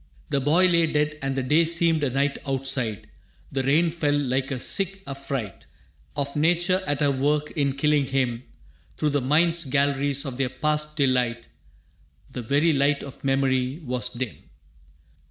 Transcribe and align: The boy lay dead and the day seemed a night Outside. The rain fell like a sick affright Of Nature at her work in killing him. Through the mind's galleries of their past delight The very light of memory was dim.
The 0.31 0.41
boy 0.41 0.65
lay 0.65 0.87
dead 0.91 1.19
and 1.21 1.35
the 1.35 1.43
day 1.43 1.63
seemed 1.63 2.03
a 2.03 2.09
night 2.09 2.39
Outside. 2.47 3.07
The 3.51 3.61
rain 3.61 3.91
fell 3.91 4.17
like 4.17 4.49
a 4.49 4.59
sick 4.59 5.03
affright 5.05 5.67
Of 6.15 6.35
Nature 6.35 6.81
at 6.87 7.01
her 7.01 7.11
work 7.11 7.51
in 7.51 7.73
killing 7.73 8.07
him. 8.07 8.41
Through 8.97 9.11
the 9.11 9.21
mind's 9.21 9.63
galleries 9.63 10.25
of 10.25 10.37
their 10.37 10.49
past 10.49 10.97
delight 10.97 11.49
The 12.31 12.41
very 12.41 12.73
light 12.73 13.03
of 13.03 13.23
memory 13.23 13.77
was 13.77 14.09
dim. 14.09 14.49